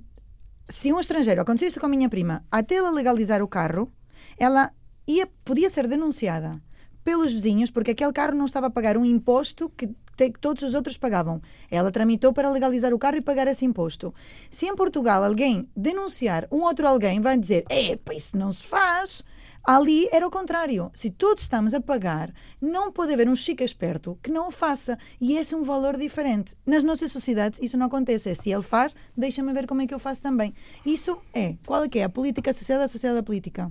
[0.68, 3.90] se um estrangeiro, aconteceu isso com a minha prima, até ela legalizar o carro,
[4.37, 4.72] ela
[5.07, 6.61] ia, podia ser denunciada
[7.04, 9.88] pelos vizinhos porque aquele carro não estava a pagar um imposto que,
[10.26, 11.40] que todos os outros pagavam.
[11.70, 14.12] Ela tramitou para legalizar o carro e pagar esse imposto.
[14.50, 19.22] Se em Portugal alguém denunciar um outro alguém, vai dizer: Epa, isso não se faz.
[19.64, 20.90] Ali era o contrário.
[20.94, 24.98] Se todos estamos a pagar, não pode haver um chica esperto que não o faça.
[25.20, 26.54] E esse é um valor diferente.
[26.64, 28.35] Nas nossas sociedades isso não acontece.
[28.35, 30.54] Se ele faz, deixa-me ver como é que eu faço também.
[30.87, 31.57] Isso é.
[31.66, 32.04] Qual é que é?
[32.04, 33.70] A política, a sociedade, a sociedade, política.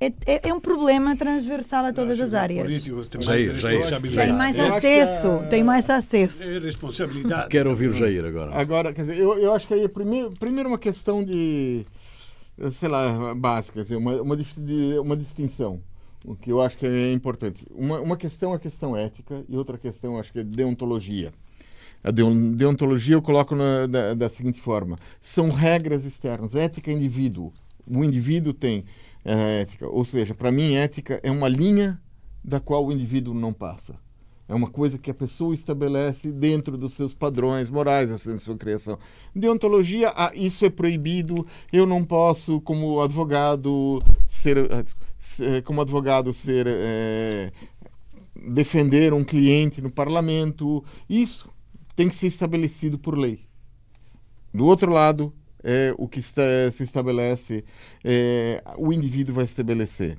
[0.00, 2.66] É, é, é um problema transversal a todas as áreas.
[3.22, 3.80] Jair, Jair.
[4.26, 6.42] Tem mais acesso, tem mais acesso.
[6.42, 7.48] É responsabilidade.
[7.48, 8.54] Quero ouvir o Jair agora.
[8.58, 11.84] Agora, quer dizer, eu, eu acho que aí é primeiro, primeiro uma questão de,
[12.72, 14.36] sei lá, básica, quer dizer, uma, uma,
[15.02, 15.80] uma distinção,
[16.24, 17.66] o que eu acho que é importante.
[17.70, 21.32] Uma, uma questão é a questão ética e outra questão eu acho que é deontologia.
[22.02, 26.94] A deon- deontologia eu coloco na- da, da seguinte forma: são regras externas, ética é
[26.94, 27.52] indivíduo.
[27.86, 28.84] O indivíduo tem
[29.26, 32.00] eh, ética, ou seja, para mim, ética é uma linha
[32.42, 33.98] da qual o indivíduo não passa.
[34.48, 38.56] É uma coisa que a pessoa estabelece dentro dos seus padrões morais, assim, da sua
[38.56, 38.96] criação.
[39.34, 44.84] Deontologia, ah, isso é proibido, eu não posso, como advogado, ser, ah,
[45.18, 47.52] ser- como advogado, ser eh,
[48.48, 50.84] defender um cliente no parlamento.
[51.10, 51.50] Isso
[51.96, 53.40] tem que ser estabelecido por lei.
[54.54, 57.64] Do outro lado, é, o que está, se estabelece,
[58.04, 60.16] é, o indivíduo vai estabelecer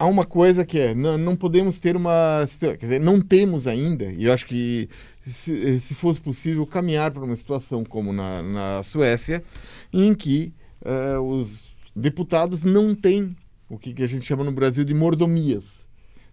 [0.00, 2.46] há uma coisa que é, não, não podemos ter uma.
[2.58, 4.88] Quer dizer, não temos ainda, e eu acho que
[5.26, 9.44] se, se fosse possível caminhar para uma situação como na, na Suécia,
[9.92, 13.36] em que eh, os deputados não têm
[13.68, 15.86] o que, que a gente chama no Brasil de mordomias.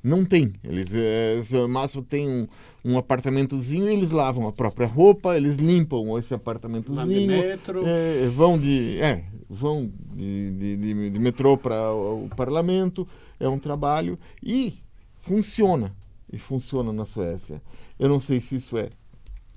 [0.08, 0.54] Não tem.
[0.64, 2.48] Eles, eh, no máximo, têm um,
[2.86, 7.28] um apartamentozinho eles lavam a própria roupa, eles limpam esse Vão de apartamentozinho.
[7.28, 7.84] metro.
[7.86, 13.08] É, vão de, é, vão de, de, de- de metrô para o, o parlamento,
[13.40, 14.80] é um trabalho e
[15.20, 15.94] funciona.
[16.32, 17.62] E funciona na Suécia.
[18.00, 18.90] Eu não sei se isso é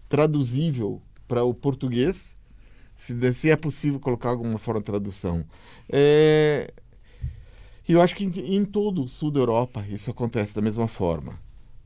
[0.09, 2.37] traduzível para o português,
[2.97, 5.45] se, se é possível colocar alguma forma de tradução.
[5.89, 6.73] É,
[7.90, 10.87] e eu acho que em, em todo o sul da Europa isso acontece da mesma
[10.87, 11.40] forma.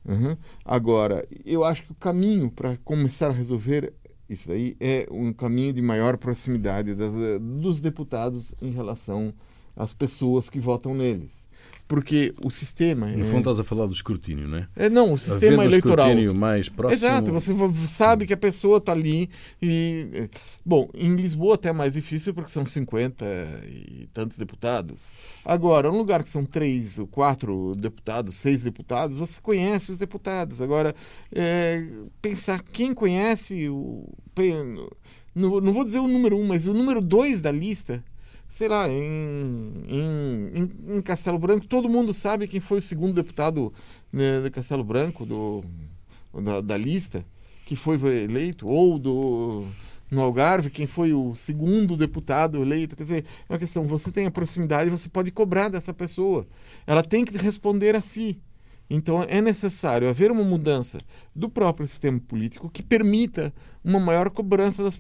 [0.05, 0.37] Uhum.
[0.63, 3.95] Agora, eu acho que o caminho para começar a resolver
[4.29, 9.33] isso aí é um caminho de maior proximidade das, dos deputados em relação
[9.75, 11.44] às pessoas que votam neles.
[11.87, 13.09] Porque o sistema.
[13.09, 14.69] No é- fundo, estás a falar do escrutínio, não é?
[14.75, 16.07] é, não, o Havendo sistema um eleitoral.
[16.09, 16.97] escrutínio mais próximo.
[17.07, 17.53] Exato, você
[17.87, 19.29] sabe que a pessoa está ali
[19.61, 20.09] e...
[20.15, 20.29] eh,
[20.65, 23.25] Bom, em Lisboa até é mais difícil porque são 50
[23.69, 25.09] e tantos deputados.
[25.45, 30.63] Agora, um lugar que são três ou quatro deputados, seis deputados, você conhece os deputados.
[30.63, 30.95] Agora,
[31.31, 31.87] é,
[32.23, 34.09] pensar quem conhece o...
[35.35, 38.03] Não, não vou dizer o número um, mas o número dois da lista...
[38.55, 43.75] Sei lá, em, em, em- Castelo Branco, todo mundo sabe quem foi o segundo deputado
[44.13, 45.65] né, de Castelo Branco, do,
[46.41, 47.25] da, da lista
[47.67, 49.67] que foi eleito, ou do
[50.09, 52.95] no Algarve, quem foi o segundo deputado eleito.
[52.95, 56.47] Quer dizer, é uma questão, você tem a proximidade, você pode cobrar dessa pessoa.
[56.87, 58.39] Ela tem que responder a si.
[58.89, 60.99] Então é necessário haver uma mudança
[61.35, 64.99] do próprio sistema político que permita uma maior cobrança das,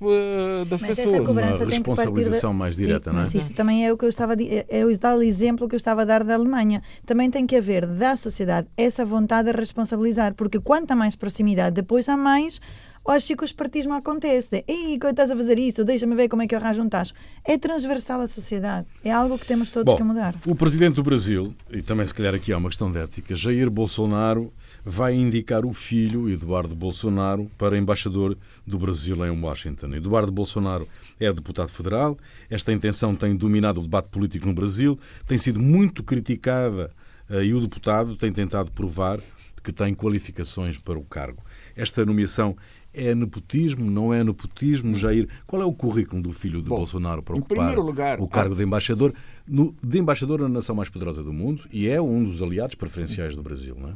[0.68, 1.26] das Mas essa pessoas.
[1.26, 3.22] cobrança Uma tem que partir responsabilização da- mais Sim, direta, não é?
[3.24, 4.36] Mas isso também é o que eu estava a
[4.68, 6.82] é o tal exemplo que eu estava a dar da Alemanha.
[7.04, 12.08] Também tem que haver da sociedade essa vontade de responsabilizar, porque quanta mais proximidade, depois
[12.08, 12.60] há mais
[13.10, 14.50] acho que o espartismo acontece.
[14.50, 15.84] De, Ei, que estás a fazer isso?
[15.84, 17.12] Deixa-me ver como é que eu arranjo um tacho.
[17.44, 18.86] É transversal à sociedade.
[19.04, 20.34] É algo que temos todos Bom, que mudar.
[20.46, 23.70] O presidente do Brasil, e também se calhar aqui há uma questão de ética, Jair
[23.70, 24.52] Bolsonaro,
[24.84, 28.36] vai indicar o filho, Eduardo Bolsonaro, para embaixador
[28.66, 29.94] do Brasil em Washington.
[29.94, 30.86] Eduardo Bolsonaro
[31.18, 32.18] é deputado federal.
[32.50, 36.90] Esta intenção tem dominado o debate político no Brasil, tem sido muito criticada
[37.30, 39.20] eh, e o deputado tem tentado provar
[39.62, 41.42] que tem qualificações para o cargo.
[41.74, 42.54] Esta nomeação
[42.94, 45.28] é nepotismo, não é nepotismo, Jair?
[45.46, 48.28] Qual é o currículo do filho de Bom, Bolsonaro para em ocupar primeiro lugar, o
[48.28, 49.12] cargo de embaixador,
[49.46, 53.34] no, de embaixador na nação mais poderosa do mundo e é um dos aliados preferenciais
[53.36, 53.94] do Brasil, não é?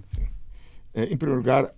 [0.94, 1.72] É, em primeiro lugar,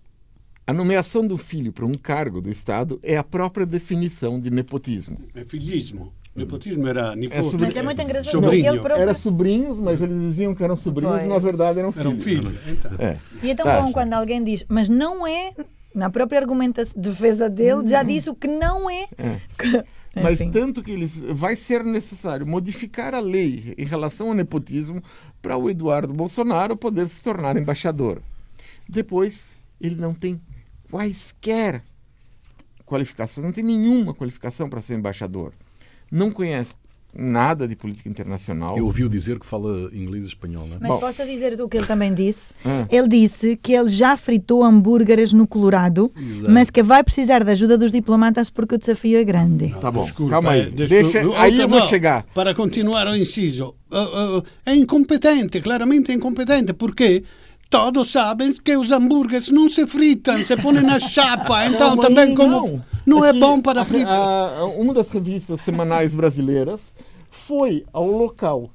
[0.66, 5.18] a nomeação do filho para um cargo do Estado é a própria definição de nepotismo.
[5.34, 6.12] É filhismo.
[6.34, 7.40] Nepotismo era nipote.
[7.40, 8.52] É sobre- Mas é muito engraçado Sobrinho.
[8.62, 9.02] porque ele próprio...
[9.02, 11.28] Era sobrinhos, mas eles diziam que eram sobrinhos, Pois.
[11.28, 12.56] na verdade eram Era um filhos.
[12.56, 12.78] filho.
[12.78, 12.92] Então.
[13.04, 13.18] É.
[13.42, 13.80] E é tão Tá.
[13.80, 15.52] bom quando alguém diz, mas não é,
[15.94, 19.08] na própria argumentação, defesa dele, já disse o que não é.
[20.14, 20.50] Mas Enfim.
[20.50, 25.02] tanto que eles vai ser necessário modificar a lei em relação ao nepotismo
[25.40, 28.20] para o Eduardo Bolsonaro poder se tornar embaixador.
[28.88, 30.40] Depois, ele não tem
[30.90, 31.84] quaisquer
[32.84, 35.52] qualificações, não tem nenhuma qualificação para ser embaixador.
[36.10, 36.74] Não conhece
[37.14, 38.76] nada de política internacional.
[38.76, 40.78] Eu ouvi-o dizer que fala inglês e espanhol, não é?
[40.80, 40.98] Mas Bom.
[40.98, 42.52] posso dizer o que ele também disse?
[42.64, 42.86] Ah.
[42.90, 46.50] Ele disse que ele já fritou hambúrgueres no Colorado, Exato.
[46.50, 49.74] mas que vai precisar da ajuda dos diplomatas porque o desafio é grande.
[49.80, 50.60] Tá bom, Desculpa, calma aí.
[50.60, 50.88] eh, desculpa.
[50.88, 52.24] Deixa, aí eu vou chegar.
[52.34, 57.24] Para continuare o inciso, uh, uh, é incompetente, claramente incompetente, porque
[57.70, 62.34] todos sabem que os hambúrgueres não se fritam, se põem na chapa, então Calma também
[62.34, 62.84] como não.
[63.06, 64.12] não é bom para a- fritar.
[64.12, 66.92] a- uma das revistas semanais brasileiras
[67.30, 68.70] foi ao local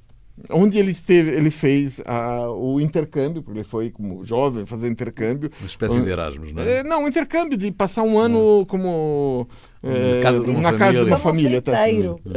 [0.49, 5.49] onde ele esteve, ele fez ah, o intercâmbio, porque ele foi como jovem fazer intercâmbio.
[5.61, 6.79] Uma espécie de Erasmus, não é?
[6.79, 9.47] É, não, intercâmbio de passar um ano como
[9.81, 11.13] é, casa de uma na casa de família.
[11.13, 11.61] uma família.
[11.61, 11.87] tá?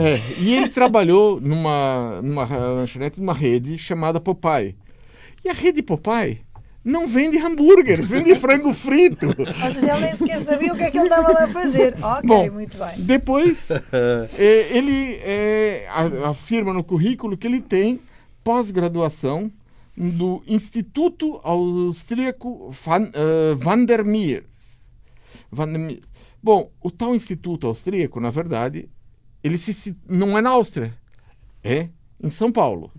[0.01, 4.77] É, e ele trabalhou numa, numa lanchonete, numa rede chamada Popeye.
[5.44, 6.38] E a rede Popeye
[6.88, 9.27] não vende hambúrguer, vende frango frito.
[9.37, 11.96] Ou seja, ele nem sequer sabia o que é que ele estava lá a fazer.
[12.09, 13.05] Ok, Bom, muito bem.
[13.05, 15.88] Depois, é, ele é,
[16.24, 18.01] afirma no currículo que ele tem
[18.42, 19.53] pós-graduação
[19.94, 24.81] do Instituto Austríaco Van, eh, Vandermeers.
[25.51, 26.03] Vandermeers.
[26.42, 28.88] Bom, o tal Instituto Austríaco, na verdade,
[29.42, 30.94] ele se, não é na Áustria,
[31.62, 31.88] é
[32.22, 32.92] em São Paulo.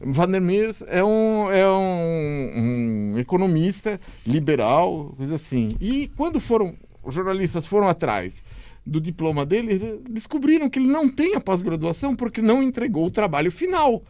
[0.00, 5.70] Vandermeers é um, é um, um economista liberal, coisa assim.
[5.80, 8.42] E quando foram, os jornalistas foram atrás
[8.86, 13.50] do diploma dele, descobriram que ele não tem a pós-graduação porque não entregou o trabalho
[13.52, 14.02] final.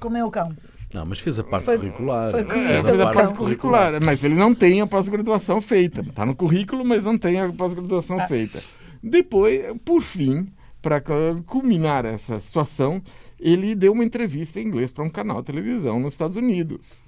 [0.00, 0.56] Como é o cão.
[0.92, 2.30] Não, mas fez a parte Foi- curricular.
[2.30, 5.60] foi com- É, Fez a a parte parte curricular, mas ele não tem a pós-graduação
[5.60, 6.00] feita.
[6.00, 8.62] Está no currículo, mas não tem a pós-graduação feita.
[9.02, 10.48] Depois, por fim,
[10.86, 11.02] para
[11.46, 13.02] culminar essa situação,
[13.40, 17.02] ele deu uma entrevista em inglês para um canal de televisão nos Estados Unidos.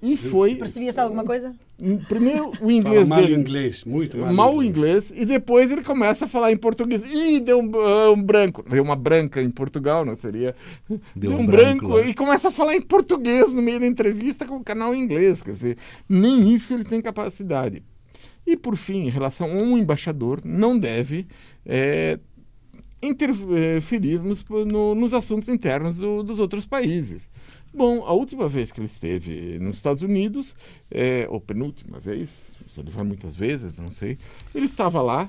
[0.00, 0.54] E foi.
[0.54, 1.52] Percebia-se alguma coisa?
[2.08, 3.34] Primeiro, o Fala inglês mal dele.
[3.34, 7.02] inglês, muito mal, Mal inglês, e depois ele começa a falar em português.
[7.12, 8.64] Ih, deu um, ah, um branco.
[8.70, 10.54] Deu uma branca em Portugal, não seria?
[11.16, 14.64] Deu, um, branco, e começa a falar em português no meio da entrevista com o
[14.64, 15.42] canal em inglês.
[15.42, 15.76] Quer dizer,
[16.08, 17.82] nem isso ele tem capacidade.
[18.50, 21.26] E por fim, em relação a um embaixador, não deve
[21.66, 22.18] é,
[23.02, 27.28] interferir nos, no- nos assuntos internos do- dos outros países.
[27.74, 30.56] Bom, a última vez que ele esteve nos Estados Unidos,
[30.90, 32.30] é, ou penúltima vez,
[32.76, 34.16] ele vai muitas vezes, não sei,
[34.54, 35.28] ele estava lá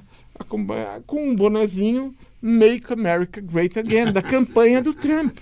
[1.06, 5.38] com um bonezinho Make America Great Again, da campanha do Trump,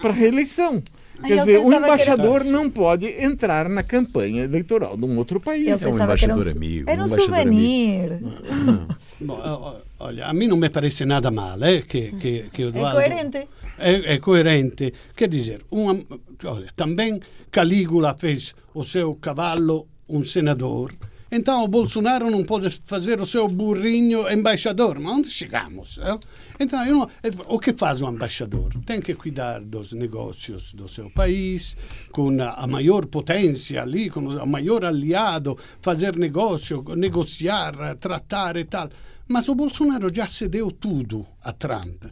[0.00, 0.82] para reeleição.
[1.26, 5.40] Quer dizer, o que era- embaixador não pode entrar na campanha eleitoral de um outro
[5.40, 5.66] país.
[5.68, 8.18] É um que era embaixador amigo, Era um um embaixador souvenir.
[9.20, 12.96] Bom, olha, a mim não me parece nada male que, que, que É Eduardo...
[13.00, 13.48] coerente.
[13.78, 14.94] É, é coerente.
[15.16, 15.98] Quer dizer, uma,
[16.44, 20.92] olha, também Calígula fez o seu cavalo um senador.
[21.30, 24.98] Então o Bolsonaro não pode fazer o seu burrinho embaixador.
[24.98, 25.98] Mas onde chegamos?
[25.98, 26.18] eh?
[26.58, 28.72] Então, não- eh, o que faz o embaixador?
[28.86, 31.76] Tem que cuidar dos negócios do seu país,
[32.12, 38.56] com a, a maior potência ali, com o maior aliado, fazer negócio, negociar, eh, tratar
[38.56, 38.88] e tal.
[39.28, 42.04] Mas o Bolsonaro já cedeu tudo a Trump.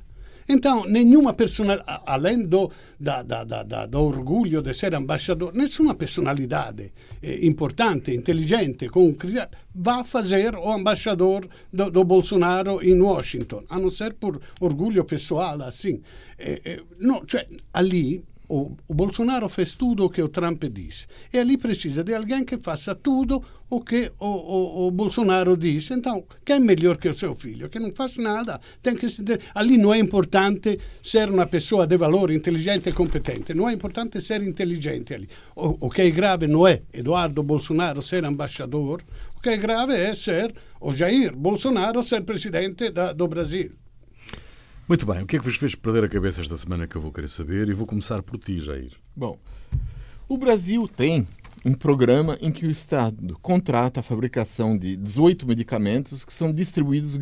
[0.49, 6.93] Então, nenhuma personalidade, além do, da, da, da, do orgulho de ser embaixador, nessuna personalidade
[7.23, 13.79] eh, importante, inteligente, com criterio, vai fazer o embaixador do, do Bolsonaro em Washington, a
[13.79, 16.01] não ser por orgulho pessoal, assim.
[16.39, 21.09] Eh, eh, no, cioè, ali o, o, Bolsonaro fez tudo o que o Trump diz.
[21.33, 25.91] E ali precisa de alguém que faça tudo o que o, o, o, Bolsonaro diz.
[25.91, 27.69] Então, quem é melhor que o seu filho?
[27.69, 28.61] Que não faz nada.
[28.83, 29.07] Tem que
[29.55, 33.55] Ali não é importante ser uma pessoa de valor, inteligente e competente.
[33.55, 35.29] Não é importante ser inteligente ali.
[35.55, 39.03] O, o que é grave não é Eduardo Bolsonaro ser embaixador.
[39.37, 43.86] O que é grave é ser o Jair Bolsonaro ser presidente da, do Brasil.
[44.89, 47.01] Muito bem, o que é que vos fez perder a cabeça esta semana que eu
[47.01, 47.69] vou querer saber?
[47.69, 48.93] E vou começar por ti, Jair.
[49.17, 49.37] Bom,
[50.29, 51.27] o Brasil tem
[51.65, 57.19] um programa em que o Estado contrata a fabricação de 18 medicamentos que são distribuídos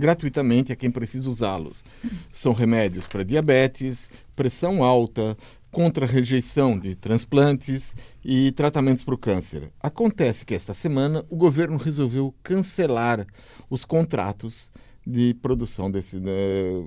[0.00, 1.84] gratuitamente a quem precisa usá-los.
[2.32, 5.36] São remédios para diabetes, pressão alta,
[5.70, 7.94] contra rejeição de transplantes
[8.24, 9.70] e tratamentos para o câncer.
[9.78, 13.26] Acontece que esta semana o governo resolveu cancelar
[13.68, 14.70] os contratos
[15.06, 16.32] de produção desse, né,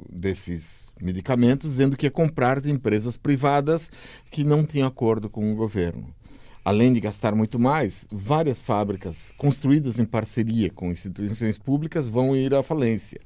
[0.09, 3.91] desses medicamentos, dizendo que ia comprar de empresas privadas
[4.31, 6.13] que não tinham acordo com o governo.
[6.63, 12.55] Além de gastar muito mais, várias fábricas construídas em parceria com instituições públicas vão ir
[12.55, 13.21] à falência.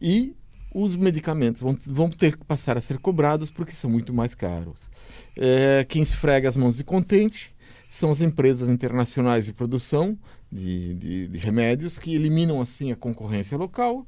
[0.00, 0.34] E
[0.74, 4.90] os medicamentos vão, vão ter que passar a ser cobrados porque são muito mais caros.
[5.36, 7.54] É, quem esfrega as mãos de contente
[7.88, 10.18] são as empresas internacionais de produção
[10.52, 14.06] de, de, de remédios que eliminam assim a concorrência local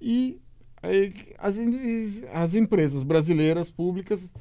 [0.00, 0.40] e
[1.38, 1.56] as,
[2.32, 4.32] as empresas brasileiras públicas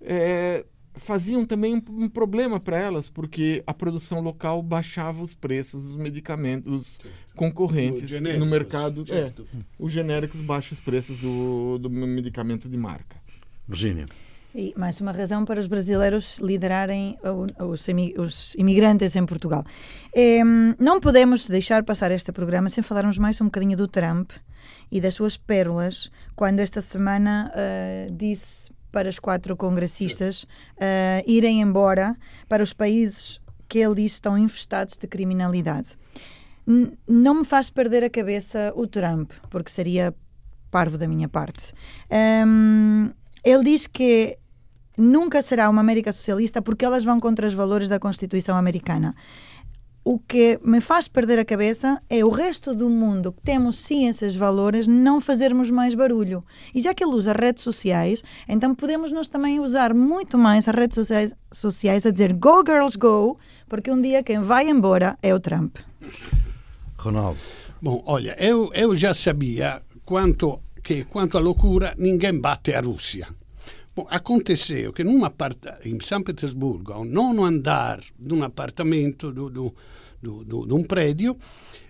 [0.00, 5.84] é, faziam também um, um problema para elas, porque a produção local baixava os preços
[5.84, 7.00] dos medicamentos
[7.34, 9.04] concorrentes no mercado.
[9.08, 9.32] É,
[9.78, 13.16] os genéricos baixam os preços do, do medicamento de marca.
[13.66, 14.06] Virgínia.
[14.54, 17.18] E mais uma razão para os brasileiros liderarem
[17.58, 19.62] os, imigrantes em Portugal.
[20.14, 20.42] É,
[20.78, 24.30] não podemos deixar passar este programa sem falarmos mais um bocadinho do Trump
[24.90, 31.60] e das suas pérolas, quando esta semana uh, disse para os quatro congressistas uh, irem
[31.60, 32.16] embora
[32.48, 35.90] para os países que ele diz estão infestados de criminalidade.
[36.66, 40.14] N não me faz perder a cabeça o Trump, porque seria
[40.70, 41.74] parvo da minha parte.
[42.46, 43.10] Um,
[43.48, 44.36] ele diz que
[44.94, 49.14] nunca será uma América socialista porque elas vão contra os valores da Constituição americana.
[50.04, 54.06] O que me faz perder a cabeça é o resto do mundo que temos sim
[54.06, 56.44] esses valores não fazermos mais barulho.
[56.74, 60.74] E já que ele usa redes sociais, então podemos nós também usar muito mais as
[60.74, 65.34] redes sociais, sociais a dizer Go Girls Go, porque um dia quem vai embora é
[65.34, 65.78] o Trump.
[66.98, 67.38] Ronaldo.
[67.80, 73.28] Bom, olha, eu, eu já sabia quanto que quanto à loucura ninguém bate a Rússia.
[74.08, 75.22] Aconteceu que num
[75.84, 81.36] em São Petersburgo, ao nono andar de um apartamento, de um prédio,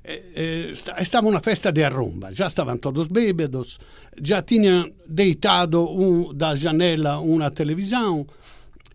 [0.04, 2.32] eh, eh, estava uma festa de arromba.
[2.32, 3.78] Já estavam todos bêbados,
[4.22, 8.26] já tinham deitado um, da janela uma televisão.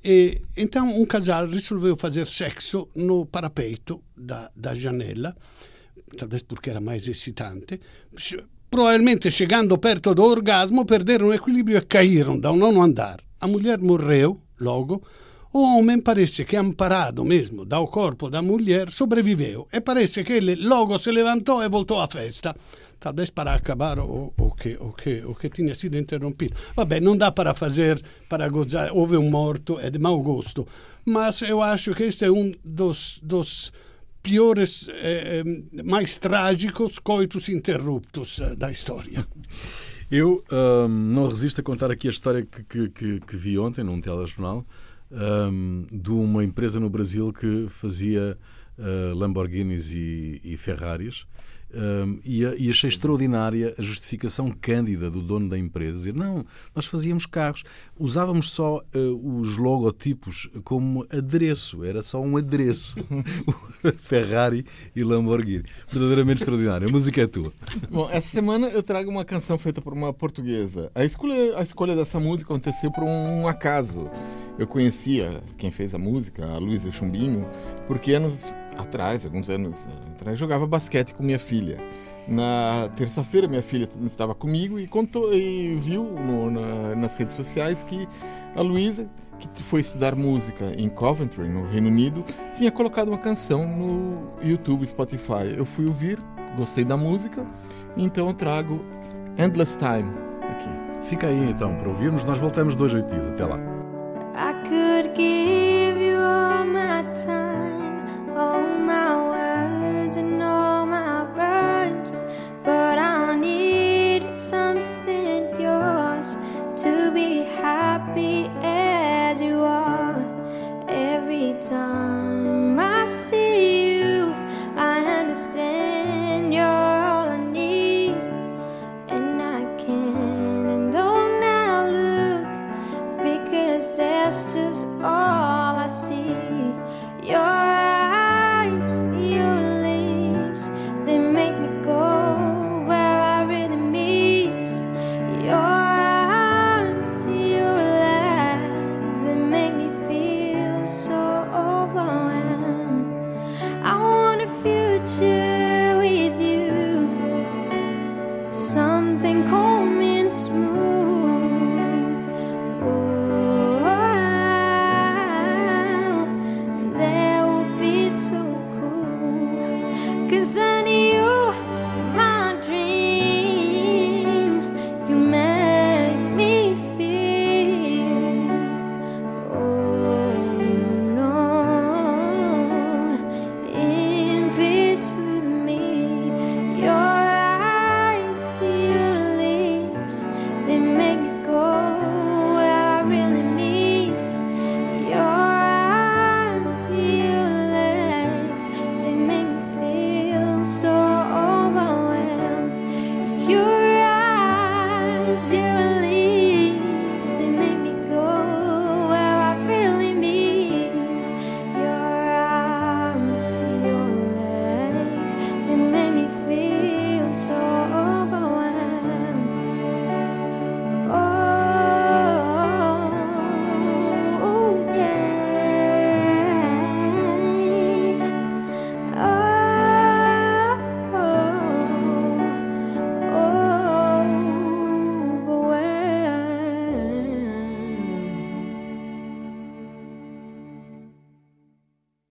[0.04, 5.36] E, então um casal resolveu fazer sexo no parapeito da, da janela,
[6.18, 7.80] talvez porque era mais excitante
[8.74, 13.20] provavelmente chegando perto do orgasmo, perderam o equilíbrio e caíram da um nono andar.
[13.40, 15.04] A mulher morreu logo.
[15.54, 20.56] O homem parece que, amparado mesmo dal corpo da mulher, sobreviveu e parece que ele
[20.56, 22.56] logo se levantou e voltou à festa.
[23.00, 26.56] Talvez para acabar o, o, que, o, que, o que tinha sido interrompido.
[26.76, 28.90] Vabbè, não dá para fazer, para gozar.
[28.92, 30.68] Houve um morto, é de mau gosto.
[31.06, 33.72] Mas eu acho que este é um dos, dos
[34.24, 39.28] piores, eh, eh, mais trágicos coitus interruptus eh, da história.
[40.10, 43.84] Eu um, não resisto a contar aqui a história que, que, que, que vi ontem
[43.84, 44.64] num telejornal
[45.12, 48.38] um, de uma empresa no Brasil que fazia
[48.78, 51.26] uh, Lamborghinis e, e Ferraris
[51.74, 55.98] um, e, e, achei extraordinária a justificação cândida do dono da empresa.
[55.98, 56.46] Dizer, não,
[56.76, 57.64] nós fazíamos carros,
[58.00, 62.96] usávamos só uh, os logotipos como adereço, era só um adereço.
[64.02, 64.66] Ferrari
[64.96, 65.66] e Lamborghini.
[65.92, 66.88] Verdadeiramente extraordinário.
[66.88, 67.52] A música é tua.
[67.90, 70.92] Bom, essa semana eu trago uma canção feita por uma portuguesa.
[70.94, 74.10] A escolha, a escolha dessa música aconteceu por um acaso.
[74.58, 77.46] Eu conhecia quem fez a música, a Luísa Chumbinho,
[77.88, 78.46] porque anos
[78.78, 81.80] atrás, alguns anos atrás, jogava basquete com minha filha.
[82.26, 87.84] Na terça-feira, minha filha estava comigo e contou e viu no, na, nas redes sociais
[87.84, 88.08] que
[88.56, 92.24] a Luísa, que foi estudar música em Coventry, no Reino Unido,
[92.56, 95.54] tinha colocado uma canção no YouTube, Spotify.
[95.58, 96.18] Eu fui ouvir,
[96.56, 97.46] gostei da música,
[97.98, 98.80] então eu trago
[99.38, 100.10] Endless Time
[100.50, 100.70] aqui.
[101.10, 102.24] Fica aí então para ouvirmos.
[102.24, 103.28] Nós voltamos dois oito dias.
[103.28, 103.83] Até lá.